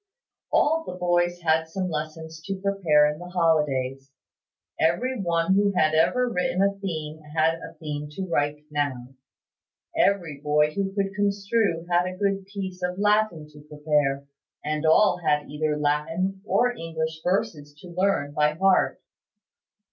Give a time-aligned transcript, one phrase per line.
[0.51, 4.09] All the boys had some lessons to prepare in the holidays.
[4.79, 9.09] Every one who had ever written a theme had a theme to write now.
[9.95, 14.25] Every boy who could construe had a good piece of Latin to prepare;
[14.65, 18.99] and all had either Latin or English verses to learn by heart.